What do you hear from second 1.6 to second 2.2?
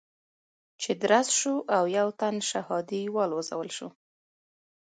او يو